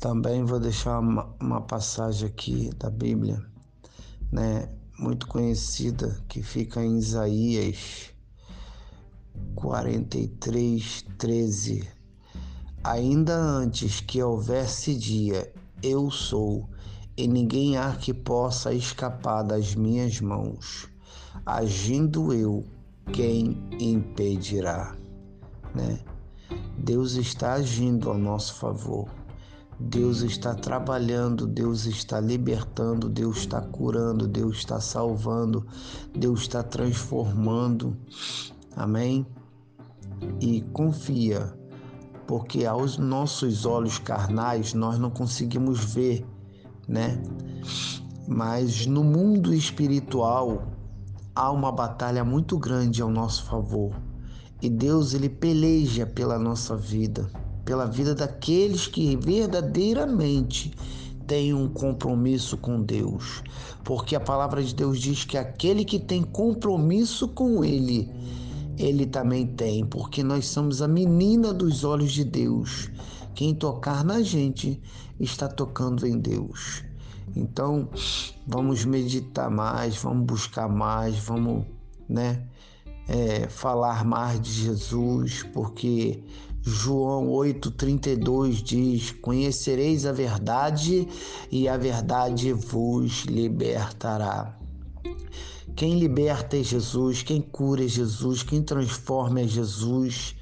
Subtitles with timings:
[0.00, 3.44] Também vou deixar uma, uma passagem aqui da Bíblia,
[4.32, 4.66] né,
[4.98, 8.10] muito conhecida, que fica em Isaías
[9.54, 11.86] 43, 13.
[12.82, 15.52] Ainda antes que houvesse dia,
[15.82, 16.66] eu sou,
[17.14, 20.88] e ninguém há que possa escapar das minhas mãos.
[21.44, 22.64] Agindo eu,
[23.12, 24.96] quem impedirá?
[25.74, 26.00] Né?
[26.78, 29.20] Deus está agindo ao nosso favor.
[29.80, 35.66] Deus está trabalhando, Deus está libertando, Deus está curando, Deus está salvando,
[36.14, 37.96] Deus está transformando.
[38.76, 39.26] Amém?
[40.38, 41.54] E confia,
[42.26, 46.26] porque aos nossos olhos carnais nós não conseguimos ver,
[46.86, 47.20] né?
[48.28, 50.62] Mas no mundo espiritual
[51.34, 53.94] há uma batalha muito grande ao nosso favor.
[54.60, 57.30] E Deus ele peleja pela nossa vida
[57.64, 60.72] pela vida daqueles que verdadeiramente
[61.26, 63.42] têm um compromisso com Deus.
[63.84, 68.10] Porque a palavra de Deus diz que aquele que tem compromisso com Ele,
[68.76, 72.90] Ele também tem, porque nós somos a menina dos olhos de Deus.
[73.34, 74.80] Quem tocar na gente
[75.20, 76.82] está tocando em Deus.
[77.36, 77.88] Então,
[78.46, 81.64] vamos meditar mais, vamos buscar mais, vamos,
[82.08, 82.42] né,
[83.06, 86.22] é, falar mais de Jesus, porque
[86.62, 91.08] João 8,32 diz: Conhecereis a verdade
[91.50, 94.58] e a verdade vos libertará.
[95.74, 100.36] Quem liberta é Jesus, quem cura é Jesus, quem transforma é Jesus,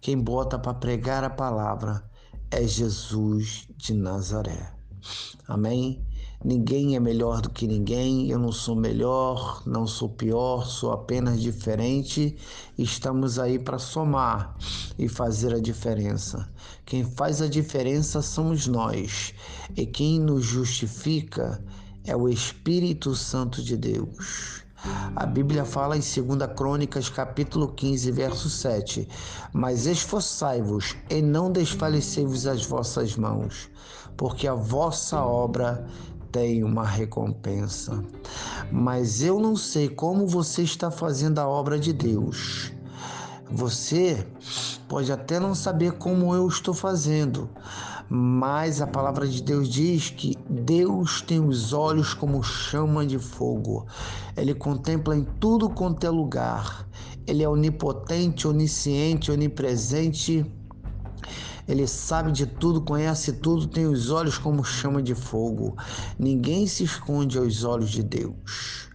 [0.00, 2.04] quem bota para pregar a palavra
[2.50, 4.72] é Jesus de Nazaré.
[5.48, 6.05] Amém?
[6.44, 11.40] Ninguém é melhor do que ninguém, eu não sou melhor, não sou pior, sou apenas
[11.40, 12.36] diferente.
[12.76, 14.54] Estamos aí para somar
[14.98, 16.48] e fazer a diferença.
[16.84, 19.34] Quem faz a diferença somos nós,
[19.76, 21.60] e quem nos justifica
[22.04, 24.62] é o Espírito Santo de Deus.
[25.16, 29.08] A Bíblia fala em 2 Crônicas, capítulo 15, verso 7:
[29.52, 33.68] Mas esforçai-vos e não desfalecei-vos as vossas mãos,
[34.16, 35.88] porque a vossa obra
[36.36, 38.04] tem uma recompensa.
[38.70, 42.72] Mas eu não sei como você está fazendo a obra de Deus.
[43.50, 44.26] Você
[44.86, 47.48] pode até não saber como eu estou fazendo,
[48.06, 53.86] mas a palavra de Deus diz que Deus tem os olhos como chama de fogo.
[54.36, 56.86] Ele contempla em tudo quanto é lugar.
[57.26, 60.44] Ele é onipotente, onisciente, onipresente
[61.68, 65.76] ele sabe de tudo, conhece tudo, tem os olhos como chama de fogo.
[66.18, 68.86] Ninguém se esconde aos olhos de Deus.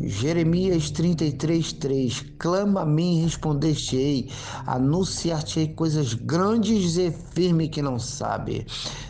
[0.00, 4.30] Jeremias 33, 3 Clama a mim respondeste-ei,
[4.66, 8.66] anunciar-te-ei coisas grandes e firmes que não sabe.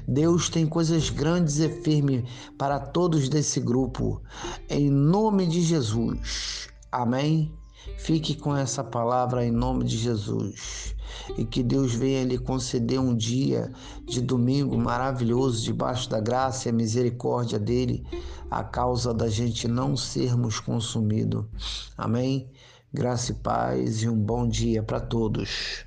[0.06, 2.24] Deus tem coisas grandes e firmes
[2.56, 4.22] para todos desse grupo.
[4.70, 6.68] Em nome de Jesus.
[6.92, 7.52] Amém.
[7.96, 10.94] Fique com essa palavra em nome de Jesus
[11.36, 13.72] e que Deus venha lhe conceder um dia
[14.04, 18.04] de domingo maravilhoso debaixo da graça e misericórdia dele,
[18.50, 21.44] a causa da gente não sermos consumidos.
[21.96, 22.48] Amém?
[22.92, 25.84] Graça e paz e um bom dia para todos.